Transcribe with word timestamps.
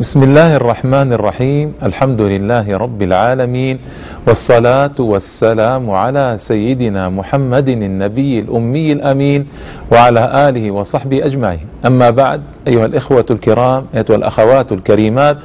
بسم 0.00 0.22
الله 0.22 0.56
الرحمن 0.56 1.12
الرحيم 1.12 1.74
الحمد 1.82 2.20
لله 2.20 2.76
رب 2.76 3.02
العالمين 3.02 3.78
والصلاة 4.26 4.94
والسلام 4.98 5.90
على 5.90 6.34
سيدنا 6.38 7.08
محمد 7.08 7.68
النبي 7.68 8.38
الأمي 8.38 8.92
الأمين 8.92 9.46
وعلى 9.92 10.48
آله 10.48 10.70
وصحبه 10.70 11.26
أجمعين 11.26 11.66
أما 11.86 12.10
بعد 12.10 12.42
أيها 12.68 12.86
الإخوة 12.86 13.26
الكرام 13.30 13.86
أيها 13.94 14.16
الأخوات 14.16 14.72
الكريمات 14.72 15.36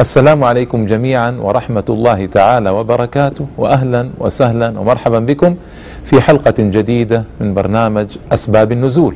السلام 0.00 0.44
عليكم 0.44 0.86
جميعا 0.86 1.30
ورحمة 1.30 1.84
الله 1.90 2.26
تعالى 2.26 2.70
وبركاته 2.70 3.46
وأهلا 3.58 4.10
وسهلا 4.18 4.68
ومرحبا 4.80 5.18
بكم 5.18 5.56
في 6.04 6.20
حلقة 6.20 6.54
جديدة 6.58 7.24
من 7.40 7.54
برنامج 7.54 8.06
أسباب 8.32 8.72
النزول 8.72 9.14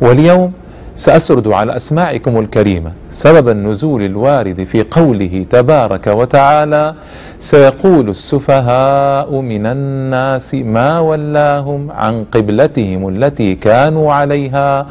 واليوم 0.00 0.52
سأسرد 1.00 1.48
على 1.48 1.76
أسماعكم 1.76 2.38
الكريمة. 2.38 2.92
سبب 3.10 3.48
النزول 3.48 4.02
الوارد 4.02 4.64
في 4.64 4.82
قوله 4.82 5.46
تبارك 5.50 6.06
وتعالى 6.06 6.94
سيقول 7.38 8.08
السفهاء 8.08 9.40
من 9.40 9.66
الناس 9.66 10.54
ما 10.54 11.00
ولاهم 11.00 11.90
عن 11.90 12.24
قبلتهم 12.24 13.08
التي 13.08 13.54
كانوا 13.54 14.12
عليها. 14.12 14.86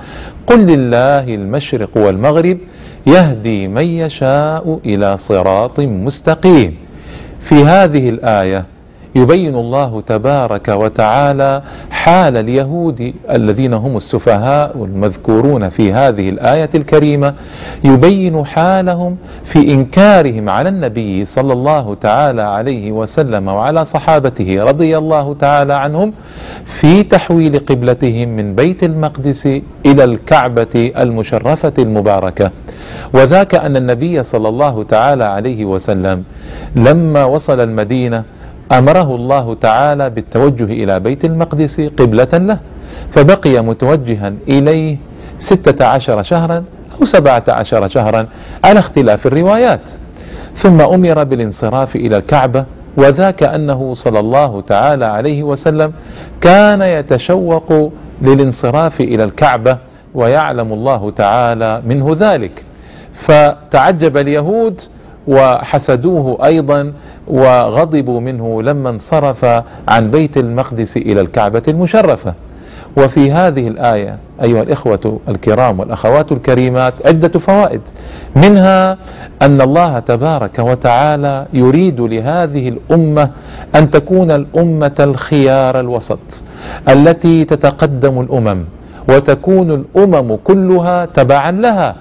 قل 0.47 0.59
لله 0.59 1.35
المشرق 1.35 1.97
والمغرب 1.97 2.57
يهدي 3.07 3.67
من 3.67 3.85
يشاء 3.85 4.79
إلى 4.85 5.17
صراط 5.17 5.79
مستقيم. 5.79 6.77
في 7.39 7.55
هذه 7.55 8.09
الآية 8.09 8.65
يبين 9.15 9.55
الله 9.55 10.01
تبارك 10.01 10.67
وتعالى 10.67 11.61
حال 11.89 12.37
اليهود 12.37 13.13
الذين 13.29 13.73
هم 13.73 13.97
السفهاء 13.97 14.75
المذكورون 14.83 15.69
في 15.69 15.93
هذه 15.93 16.29
الآية 16.29 16.69
الكريمة 16.75 17.33
يبين 17.83 18.45
حالهم 18.45 19.17
في 19.43 19.73
إنكارهم 19.73 20.49
على 20.49 20.69
النبي 20.69 21.25
صلى 21.25 21.53
الله 21.53 21.95
تعالى 21.95 22.41
عليه 22.41 22.91
وسلم 22.91 23.47
وعلى 23.47 23.85
صحابته 23.85 24.63
رضي 24.63 24.97
الله 24.97 25.33
تعالى 25.33 25.73
عنهم 25.73 26.13
في 26.65 27.03
تحويل 27.03 27.59
قبلتهم 27.59 28.29
من 28.29 28.55
بيت 28.55 28.83
المقدس 28.83 29.45
إلى 29.85 30.03
الكعبة 30.03 30.91
المشرفة 30.97 31.73
المباركة. 31.79 32.51
وذاك 33.13 33.55
أن 33.55 33.77
النبي 33.77 34.23
صلى 34.23 34.49
الله 34.49 34.83
تعالى 34.83 35.23
عليه 35.23 35.65
وسلم 35.65 36.23
لما 36.75 37.25
وصل 37.25 37.59
المدينة 37.59 38.23
أمره 38.71 39.15
الله 39.15 39.53
تعالى 39.53 40.09
بالتوجه 40.09 40.63
إلى 40.63 40.99
بيت 40.99 41.25
المقدس 41.25 41.81
قبلة 41.81 42.27
له 42.33 42.57
فبقي 43.11 43.63
متوجها 43.63 44.33
إليه 44.47 44.97
ستة 45.39 45.85
عشر 45.85 46.21
شهرا 46.23 46.63
أو 46.99 47.05
سبعة 47.05 47.43
عشر 47.47 47.87
شهرا 47.87 48.27
على 48.63 48.79
اختلاف 48.79 49.27
الروايات. 49.27 49.91
ثم 50.55 50.81
أمر 50.81 51.23
بالانصراف 51.23 51.95
إلى 51.95 52.17
الكعبة 52.17 52.65
وذاك 52.97 53.43
أنه 53.43 53.93
صلى 53.93 54.19
الله 54.19 54.61
تعالى 54.61 55.05
عليه 55.05 55.43
وسلم 55.43 55.93
كان 56.41 56.81
يتشوق 56.81 57.93
للانصراف 58.21 59.01
إلى 59.01 59.23
الكعبة 59.23 59.77
ويعلم 60.13 60.73
الله 60.73 61.11
تعالى 61.11 61.81
منه 61.85 62.15
ذلك. 62.19 62.65
فتعجب 63.13 64.17
اليهود 64.17 64.81
وحسدوه 65.29 66.45
أيضا 66.45 66.93
وغضبوا 67.27 68.19
منه 68.19 68.61
لما 68.61 68.89
انصرف 68.89 69.45
عن 69.87 70.11
بيت 70.11 70.37
المقدس 70.37 70.97
إلى 70.97 71.21
الكعبة 71.21 71.63
المشرفة. 71.67 72.33
وفي 72.97 73.31
هذه 73.31 73.67
الآية 73.67 74.17
أيها 74.41 74.61
الإخوة 74.61 75.19
الكرام 75.29 75.79
والأخوات 75.79 76.31
الكريمات 76.31 77.07
عدة 77.07 77.39
فوائد. 77.39 77.81
منها 78.35 78.97
أن 79.41 79.61
الله 79.61 79.99
تبارك 79.99 80.59
وتعالى 80.59 81.45
يريد 81.53 82.01
لهذه 82.01 82.69
الأمة 82.69 83.29
أن 83.75 83.89
تكون 83.89 84.31
الأمة 84.31 84.95
الخيار 84.99 85.79
الوسط 85.79 86.43
التي 86.89 87.45
تتقدم 87.45 88.19
الأمم 88.19 88.63
وتكون 89.09 89.71
الأمم 89.71 90.35
كلها 90.43 91.05
تبعا 91.05 91.51
لها. 91.51 91.95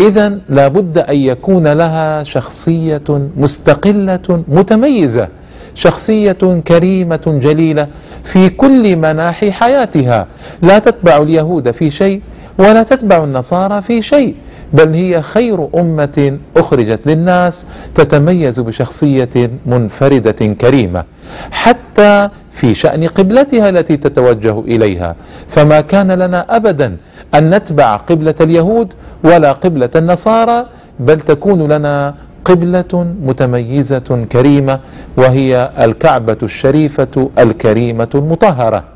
اذا 0.00 0.38
لابد 0.48 0.98
أن 0.98 1.16
يكون 1.16 1.68
لها 1.68 2.22
شخصية 2.22 3.28
مستقلة 3.36 4.44
متميزة 4.48 5.28
شخصية 5.74 6.62
كريمة 6.66 7.40
جليلة 7.42 7.86
في 8.24 8.48
كل 8.48 8.96
مناحي 8.96 9.52
حياتها. 9.52 10.26
لا 10.62 10.78
تتبع 10.78 11.16
اليهود 11.16 11.70
في 11.70 11.90
شيء 11.90 12.20
ولا 12.58 12.82
تتبع 12.82 13.24
النصارى 13.24 13.82
في 13.82 14.02
شيء. 14.02 14.34
بل 14.74 14.94
هي 14.94 15.22
خير 15.22 15.68
أمة 15.76 16.38
أخرجت 16.56 17.06
للناس 17.06 17.66
تتميز 17.94 18.60
بشخصية 18.60 19.50
منفردة 19.66 20.46
كريمة 20.60 21.04
حتى 21.50 22.28
في 22.50 22.74
شأن 22.74 23.04
قبلتها 23.08 23.68
التي 23.68 23.96
تتوجه 23.96 24.60
إليها. 24.60 25.16
فما 25.48 25.80
كان 25.80 26.12
لنا 26.12 26.56
ابدا 26.56 26.96
أن 27.34 27.54
نتبع 27.54 27.96
قبلة 27.96 28.34
اليهود 28.40 28.92
ولا 29.24 29.52
قبلة 29.52 29.90
النصارى 29.96 30.66
بل 31.00 31.20
تكون 31.20 31.72
لنا 31.72 32.14
قبلة 32.44 33.14
متميزة 33.22 34.26
كريمة 34.32 34.80
وهي 35.16 35.70
الكعبة 35.78 36.38
الشريفة 36.42 37.30
الكريمة 37.38 38.08
المطهرة. 38.14 38.93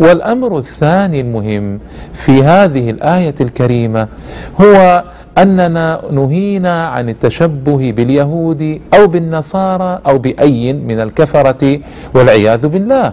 والأمر 0.00 0.58
الثاني 0.58 1.20
المهم 1.20 1.80
في 2.12 2.42
هذه 2.42 2.90
الآية 2.90 3.34
الكريمة 3.40 4.08
هو 4.60 5.04
أننا 5.38 6.02
نهينا 6.10 6.86
عن 6.86 7.08
التشبه 7.08 7.92
باليهود 7.92 8.80
أو 8.94 9.06
بالنصارى 9.06 10.00
أو 10.06 10.18
بأي 10.18 10.72
من 10.72 11.00
الكفرة 11.00 11.80
والعياذ 12.14 12.66
بالله. 12.68 13.12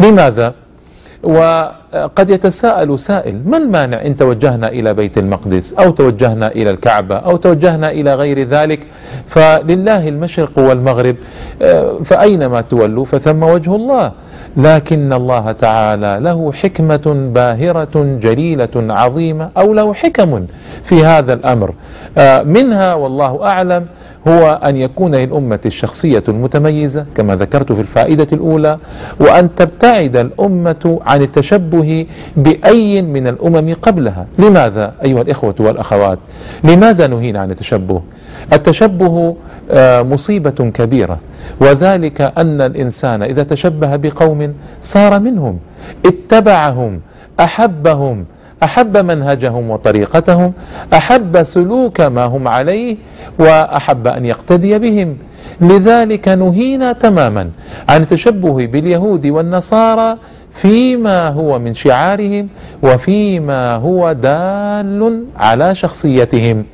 لماذا؟ 0.00 0.54
وقد 2.04 2.30
يتساءل 2.30 2.98
سائل 2.98 3.40
ما 3.46 3.56
المانع 3.56 4.06
إن 4.06 4.16
توجهنا 4.16 4.68
إلى 4.68 4.94
بيت 4.94 5.18
المقدس 5.18 5.72
أو 5.72 5.90
توجهنا 5.90 6.46
إلى 6.46 6.70
الكعبة 6.70 7.16
أو 7.16 7.36
توجهنا 7.36 7.90
إلى 7.90 8.14
غير 8.14 8.48
ذلك؟ 8.48 8.86
فلله 9.26 10.08
المشرق 10.08 10.58
والمغرب 10.58 11.16
فأينما 12.04 12.60
تولوا 12.60 13.04
فثم 13.04 13.42
وجه 13.42 13.74
الله. 13.74 14.12
لكن 14.56 15.12
الله 15.12 15.52
تعالى 15.52 16.18
له 16.22 16.52
حكمة 16.52 17.30
باهرة 17.34 18.18
جليلة 18.20 18.68
عظيمة 18.76 19.50
أو 19.56 19.74
له 19.74 19.94
حكم 19.94 20.46
في 20.84 21.04
هذا 21.04 21.32
الأمر. 21.32 21.74
منها 22.44 22.94
والله 22.94 23.46
أعلم 23.46 23.86
هو 24.28 24.60
أن 24.64 24.76
يكون 24.76 25.14
للأمة 25.14 25.60
الشخصية 25.66 26.22
المتميزة 26.28 27.06
كما 27.14 27.36
ذكرت 27.36 27.72
في 27.72 27.80
الفائدة 27.80 28.26
الأولى 28.32 28.78
وأن 29.20 29.54
تبتعد 29.54 30.16
الأمة 30.16 31.00
عن 31.06 31.22
التشبه 31.22 31.85
بأي 32.36 33.02
من 33.02 33.26
الأمم 33.26 33.74
قبلها. 33.82 34.26
لماذا 34.38 34.94
أيها 35.04 35.22
الإخوة 35.22 35.54
والأخوات؟ 35.60 36.18
لماذا 36.64 37.06
نهينا 37.06 37.38
عن 37.38 37.50
التشبه؟ 37.50 38.02
التشبه 38.52 39.36
مصيبة 40.02 40.50
كبيرة 40.50 41.18
وذلك 41.60 42.20
أن 42.38 42.60
الإنسان 42.60 43.22
إذا 43.22 43.42
تشبه 43.42 43.96
بقوم 43.96 44.54
صار 44.80 45.20
منهم 45.20 45.58
اتبعهم 46.06 47.00
أحبهم 47.40 48.24
أحب 48.62 48.96
منهجهم 48.96 49.70
وطريقتهم 49.70 50.52
أحب 50.94 51.42
سلوك 51.42 52.00
ما 52.00 52.24
هم 52.24 52.48
عليه 52.48 52.96
وأحب 53.38 54.06
أن 54.06 54.24
يقتدي 54.24 54.78
بهم. 54.78 55.16
لذلك 55.60 56.28
نهينا 56.28 56.92
تماما 56.92 57.50
عن 57.88 58.00
التشبه 58.00 58.66
باليهود 58.66 59.26
والنصارى 59.26 60.16
فيما 60.50 61.28
هو 61.28 61.58
من 61.58 61.74
شعارهم 61.74 62.48
وفيما 62.82 63.74
هو 63.74 64.12
دال 64.12 65.24
على 65.36 65.74
شخصيتهم. 65.74 66.64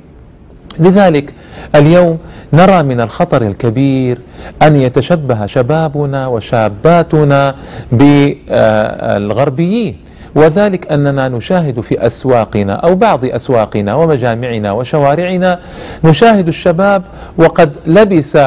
لذلك 0.78 1.34
اليوم 1.75 2.19
نرى 2.53 2.82
من 2.82 3.00
الخطر 3.00 3.43
الكبير 3.43 4.20
أن 4.62 4.76
يتشبه 4.76 5.46
شبابنا 5.46 6.26
وشاباتنا 6.26 7.55
بالغربيين. 7.93 9.96
وذلك 10.34 10.93
أننا 10.93 11.29
نشاهد 11.29 11.81
في 11.81 12.06
أسواقنا 12.06 12.73
أو 12.73 12.94
بعض 12.94 13.25
أسواقنا 13.25 13.94
ومجامعنا 13.94 14.73
وشوارعنا 14.73 15.58
نشاهد 16.05 16.49
الشباب 16.49 17.02
وقد 17.38 17.76
لبس 17.87 18.38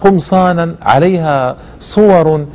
قمصانا 0.00 0.74
عليها 0.82 1.56
صور 1.80 2.46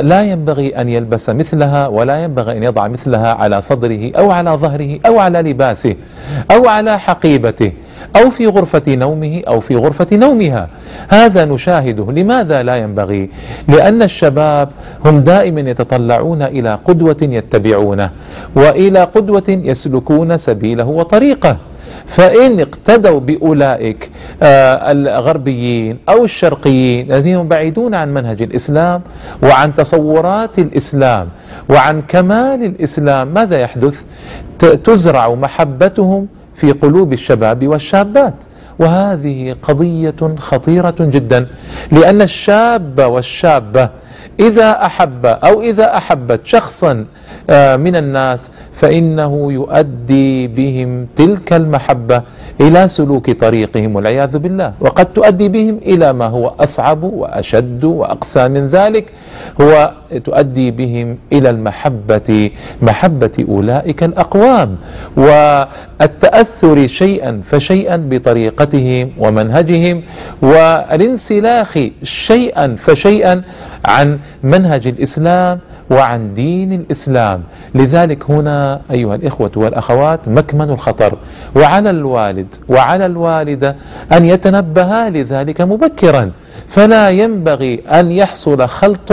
لا 0.00 0.22
ينبغي 0.22 0.68
أن 0.80 0.88
يلبس 0.88 1.30
مثلها 1.30 1.86
ولا 1.86 2.24
ينبغي 2.24 2.52
أن 2.52 2.62
يضع 2.62 2.88
مثلها 2.88 3.34
على 3.34 3.60
صدره 3.60 4.12
أو 4.18 4.30
على 4.30 4.50
ظهره 4.50 4.98
أو 5.06 5.18
على 5.18 5.42
لباسه 5.42 5.96
أو 6.50 6.68
على 6.68 6.98
حقيبته. 6.98 7.72
أو 8.16 8.30
في 8.30 8.46
غرفة 8.46 8.82
نومه 8.88 9.42
أو 9.48 9.60
في 9.60 9.76
غرفة 9.76 10.06
نومها. 10.12 10.68
هذا 11.08 11.44
نشاهده. 11.44 12.12
لماذا 12.12 12.62
لا 12.62 12.76
ينبغي؟ 12.76 13.30
لأن 13.68 14.02
الشباب 14.02 14.68
هم 15.04 15.20
دائما 15.20 15.60
يتطلعون 15.60 16.42
إلى 16.42 16.74
قدوة 16.74 17.16
يتبعونه 17.22 18.10
وإلى 18.56 19.04
قدوة 19.04 19.44
يسلكون 19.48 20.38
سبيله 20.38 20.84
وطريقه. 20.84 21.56
فإن 22.06 22.60
اقتدوا 22.60 23.20
بأولئك 23.20 24.10
آه، 24.42 24.92
الغربيين 24.92 25.98
أو 26.08 26.24
الشرقيين 26.24 27.12
الذين 27.12 27.36
هم 27.36 27.48
بعيدون 27.48 27.94
عن 27.94 28.14
منهج 28.14 28.42
الإسلام 28.42 29.02
وعن 29.42 29.74
تصورات 29.74 30.58
الإسلام 30.58 31.28
وعن 31.68 32.00
كمال 32.00 32.64
الإسلام 32.64 33.28
ماذا 33.34 33.58
يحدث؟ 33.60 34.04
تزرع 34.84 35.34
محبتهم 35.34 36.26
في 36.58 36.72
قلوب 36.72 37.12
الشباب 37.12 37.66
والشابات. 37.68 38.44
وهذه 38.78 39.56
قضية 39.62 40.14
خطيرة 40.38 40.94
جدا 41.00 41.46
لأن 41.92 42.22
الشاب 42.22 43.00
والشابة 43.00 43.90
إذا 44.40 44.86
أحب 44.86 45.26
أو 45.26 45.60
إذا 45.62 45.96
أحبت 45.96 46.40
شخصا 46.46 47.04
من 47.84 47.94
الناس 47.96 48.50
فإنه 48.72 49.52
يؤدي 49.52 50.48
بهم 50.48 51.06
تلك 51.16 51.52
المحبة 51.52 52.22
إلى 52.60 52.88
سلوك 52.88 53.30
طريقهم 53.30 53.90
والعياذ 53.96 54.38
بالله. 54.38 54.72
وقد 54.80 55.06
تؤدي 55.12 55.48
بهم 55.48 55.76
إلى 55.82 56.12
ما 56.12 56.26
هو 56.26 56.46
أصعب 56.60 57.02
وأشد 57.02 57.84
وأقسى 57.84 58.48
من 58.48 58.68
ذلك 58.68 59.12
هو 59.60 59.92
تؤدي 60.24 60.70
بهم 60.70 61.18
إلى 61.32 61.50
المحبة 61.50 62.50
محبة 62.82 63.36
أولئك 63.48 64.00
الأقوام 64.02 64.70
والتأثر 65.16 66.86
شيئا 66.86 67.40
فشيئا 67.44 67.96
بطريقتهم 68.10 69.06
ومنهجهم 69.18 69.96
والانسلاخ 70.42 71.72
شيئا 72.02 72.66
فشيئا 72.78 73.34
عن 73.84 74.18
منهج 74.42 74.84
الإسلام 74.86 75.56
وعن 75.90 76.20
دين 76.34 76.72
الإسلام. 76.72 77.17
لذلك 77.74 78.30
هنا 78.30 78.80
أيها 78.90 79.14
الإخوة 79.14 79.52
والأخوات 79.56 80.28
مكمن 80.28 80.70
الخطر. 80.70 81.18
وعلى 81.56 81.90
الوالد 81.90 82.54
وعلى 82.68 83.06
الوالدة 83.06 83.76
أن 84.12 84.24
يتنبها 84.24 85.10
لذلك 85.10 85.60
مبكرا. 85.60 86.30
فلا 86.68 87.10
ينبغي 87.10 87.82
أن 87.88 88.10
يحصل 88.10 88.68
خلط 88.68 89.12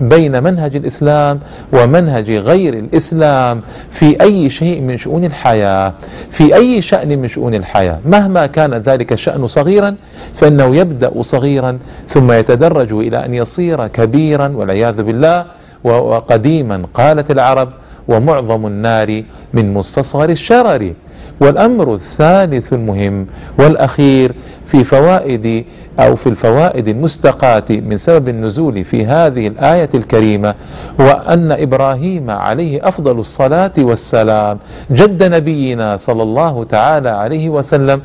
بين 0.00 0.42
منهج 0.42 0.76
الإسلام 0.76 1.40
ومنهج 1.72 2.30
غير 2.30 2.74
الإسلام 2.74 3.60
في 3.90 4.20
أي 4.20 4.50
شيء 4.50 4.80
من 4.80 4.96
شؤون 4.96 5.24
الحياة 5.24 5.94
في 6.30 6.54
أي 6.54 6.82
شأن 6.82 7.18
من 7.18 7.28
شؤون 7.28 7.54
الحياة. 7.54 7.98
مهما 8.06 8.46
كان 8.46 8.74
ذلك 8.74 9.12
الشأن 9.12 9.46
صغيرا 9.46 9.96
فإنه 10.34 10.76
يبدأ 10.76 11.22
صغيرا 11.22 11.78
ثم 12.08 12.32
يتدرج 12.32 12.92
إلى 12.92 13.24
أن 13.24 13.34
يصير 13.34 13.86
كبيرا 13.86 14.48
والعياذ 14.48 15.02
بالله. 15.02 15.63
وقديما 15.84 16.82
قالت 16.94 17.30
العرب 17.30 17.68
ومعظم 18.08 18.66
النار 18.66 19.22
من 19.54 19.74
مستصغر 19.74 20.28
الشرر. 20.28 20.94
والأمر 21.40 21.94
الثالث 21.94 22.72
المهم 22.72 23.26
والأخير 23.58 24.34
في 24.66 24.84
فوائد 24.84 25.64
أو 26.00 26.16
في 26.16 26.26
الفوائد 26.28 26.88
المستقاة 26.88 27.64
من 27.70 27.96
سبب 27.96 28.28
النزول 28.28 28.84
في 28.84 29.06
هذه 29.06 29.46
الآية 29.46 29.88
الكريمة 29.94 30.54
هو 31.00 31.10
أن 31.28 31.52
إبراهيم 31.52 32.30
عليه 32.30 32.88
أفضل 32.88 33.18
الصلاة 33.18 33.72
والسلام 33.78 34.58
جد 34.90 35.22
نبينا 35.22 35.96
صلى 35.96 36.22
الله 36.22 36.64
تعالى 36.64 37.08
عليه 37.10 37.48
وسلم 37.48 38.00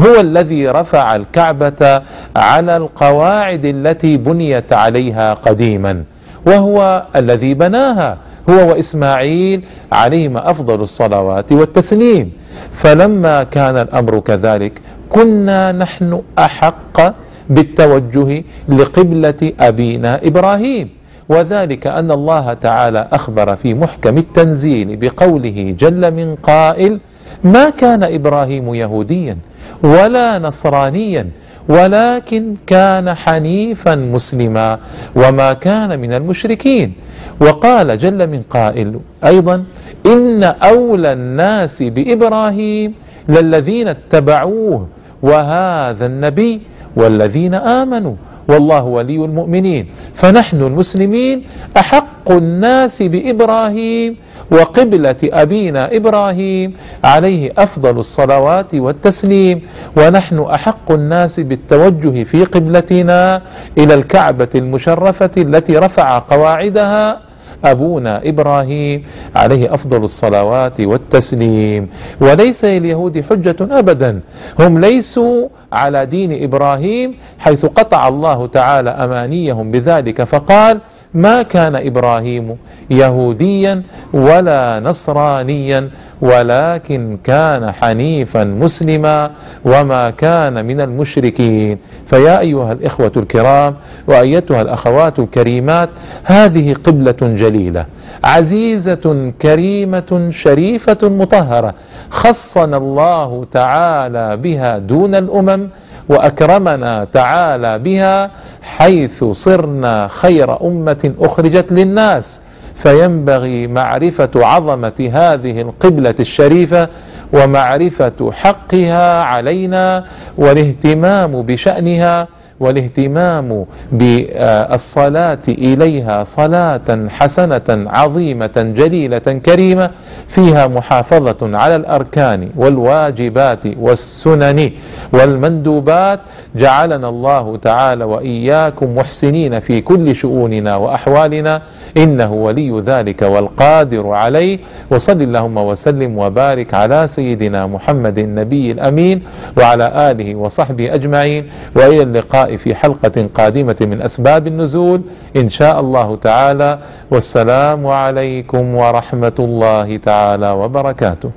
هو 0.00 0.20
الذي 0.20 0.68
رفع 0.68 1.16
الكعبة 1.16 2.02
على 2.36 2.76
القواعد 2.76 3.64
التي 3.64 4.16
بنيت 4.16 4.72
عليها 4.72 5.34
قديما. 5.34 6.04
وهو 6.46 7.06
الذي 7.16 7.54
بناها. 7.54 8.18
هو 8.50 8.70
وإسماعيل 8.70 9.64
عليهما 9.92 10.50
أفضل 10.50 10.80
الصلوات 10.80 11.52
والتسليم. 11.52 12.32
فلما 12.72 13.42
كان 13.42 13.76
الأمر 13.76 14.20
كذلك 14.20 14.80
كنا 15.08 15.72
نحن 15.72 16.22
أحق 16.38 17.14
بالتوجه 17.50 18.44
لقبلة 18.68 19.52
أبينا 19.60 20.20
إبراهيم. 20.26 20.88
وذلك 21.28 21.86
أن 21.86 22.10
الله 22.10 22.52
تعالى 22.52 23.08
أخبر 23.12 23.56
في 23.56 23.74
محكم 23.74 24.18
التنزيل 24.18 24.96
بقوله 24.96 25.74
جل 25.78 26.10
من 26.14 26.34
قائل 26.34 27.00
ما 27.44 27.70
كان 27.70 28.02
إبراهيم 28.04 28.74
يهوديا 28.74 29.36
ولا 29.82 30.38
نصرانيا 30.38 31.28
ولكن 31.68 32.56
كان 32.66 33.14
حنيفا 33.14 33.94
مسلما 33.94 34.78
وما 35.16 35.52
كان 35.52 35.98
من 36.00 36.12
المشركين. 36.12 36.92
وقال 37.40 37.98
جل 37.98 38.26
من 38.26 38.42
قائل 38.42 39.00
أيضا 39.24 39.64
إن 40.06 40.44
أولى 40.44 41.12
الناس 41.12 41.82
بإبراهيم 41.82 42.94
للذين 43.28 43.88
اتبعوه 43.88 44.88
وهذا 45.22 46.06
النبي 46.06 46.60
والذين 46.96 47.54
آمنوا 47.54 48.14
والله 48.48 48.84
ولي 48.84 49.16
المؤمنين. 49.24 49.86
فنحن 50.14 50.62
المسلمين 50.62 51.42
أحق 51.76 52.30
الناس 52.30 53.02
بإبراهيم 53.02 54.16
وقبلة 54.50 55.16
أبينا 55.24 55.96
إبراهيم 55.96 56.74
عليه 57.04 57.52
أفضل 57.58 57.98
الصلوات 57.98 58.74
والتسليم 58.74 59.60
ونحن 59.96 60.38
أحق 60.40 60.92
الناس 60.92 61.40
بالتوجه 61.40 62.24
في 62.24 62.44
قبلتنا 62.44 63.42
إلى 63.78 63.94
الكعبة 63.94 64.48
المشرفة 64.54 65.30
التي 65.36 65.76
رفع 65.78 66.18
قواعدها 66.18 67.20
أبونا 67.64 68.20
إبراهيم 68.24 69.04
عليه 69.36 69.74
أفضل 69.74 70.04
الصلوات 70.04 70.80
والتسليم. 70.80 71.88
وليس 72.20 72.64
لليهود 72.64 73.24
حجة 73.30 73.56
أبدا. 73.60 74.20
هم 74.58 74.78
ليسوا 74.78 75.48
على 75.72 76.06
دين 76.06 76.42
إبراهيم 76.42 77.14
حيث 77.38 77.66
قطع 77.66 78.08
الله 78.08 78.46
تعالى 78.46 78.90
أمانيهم 78.90 79.70
بذلك. 79.70 80.24
فقال 80.24 80.80
ما 81.14 81.42
كان 81.42 81.76
إبراهيم 81.76 82.56
يهوديا 82.90 83.82
ولا 84.12 84.80
نصرانيا 84.80 85.90
ولكن 86.22 87.18
كان 87.24 87.72
حنيفا 87.72 88.44
مسلما 88.44 89.30
وما 89.64 90.10
كان 90.10 90.64
من 90.66 90.80
المشركين. 90.80 91.78
فيا 92.06 92.38
أيها 92.40 92.72
الإخوة 92.72 93.12
الكرام 93.16 93.74
وأيتها 94.06 94.62
الأخوات 94.62 95.18
الكريمات 95.18 95.88
هذه 96.24 96.74
قبلة 96.84 97.16
جليلة 97.22 97.86
عزيزة 98.24 99.32
كريمة 99.42 100.28
شريفة 100.30 100.98
مطهرة 101.02 101.74
خصنا 102.10 102.76
الله 102.76 103.46
تعالى 103.52 104.36
بها 104.36 104.78
دون 104.78 105.14
الأمم 105.14 105.68
وأكرمنا 106.08 107.04
تعالى 107.12 107.78
بها 107.78 108.30
حيث 108.62 109.24
صرنا 109.24 110.08
خير 110.08 110.66
أمة 110.66 111.12
أخرجت 111.20 111.72
للناس. 111.72 112.40
فينبغي 112.74 113.66
معرفة 113.66 114.30
عظمة 114.36 115.10
هذه 115.12 115.60
القبلة 115.60 116.14
الشريفة 116.20 116.88
ومعرفة 117.32 118.32
حقها 118.32 119.22
علينا 119.22 120.04
والاهتمام 120.38 121.42
بشأنها 121.42 122.28
والاهتمام 122.62 123.64
بالصلاة 123.92 125.46
إليها 125.48 126.24
صلاة 126.24 127.08
حسنة 127.08 127.68
عظيمة 127.68 128.56
جليلة 128.56 129.18
كريمة 129.18 129.90
فيها 130.28 130.66
محافظة 130.66 131.58
على 131.58 131.76
الأركان 131.76 132.48
والواجبات 132.56 133.64
والسنن 133.80 134.70
والمندوبات. 135.12 136.20
جعلنا 136.56 137.08
الله 137.08 137.56
تعالى 137.56 138.04
وإياكم 138.04 138.96
محسنين 138.96 139.60
في 139.60 139.80
كل 139.80 140.14
شؤوننا 140.14 140.76
وأحوالنا 140.76 141.62
إنه 141.96 142.32
ولي 142.32 142.80
ذلك 142.80 143.22
والقادر 143.22 144.08
عليه. 144.08 144.58
وصل 144.90 145.22
اللهم 145.22 145.56
وسلم 145.56 146.18
وبارك 146.18 146.74
على 146.74 147.06
سيدنا 147.06 147.66
محمد 147.66 148.18
النبي 148.18 148.72
الأمين 148.72 149.22
وعلى 149.58 150.10
آله 150.10 150.34
وصحبه 150.34 150.94
أجمعين. 150.94 151.46
وإلى 151.76 152.02
اللقاء 152.02 152.51
في 152.56 152.74
حلقة 152.74 153.28
قادمة 153.34 153.76
من 153.80 154.02
أسباب 154.02 154.46
النزول. 154.46 155.02
إن 155.36 155.48
شاء 155.48 155.80
الله 155.80 156.16
تعالى 156.16 156.78
والسلام 157.10 157.86
عليكم 157.86 158.74
ورحمة 158.74 159.32
الله 159.38 159.96
تعالى 159.96 160.50
وبركاته. 160.50 161.30